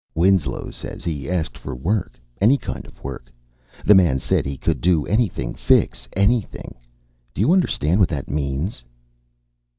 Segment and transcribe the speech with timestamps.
[0.15, 3.31] Winslow says he asked for work, any kind of work.
[3.85, 6.73] The man said he could do anything, fix anything.
[7.35, 8.83] Do you understand what that means?"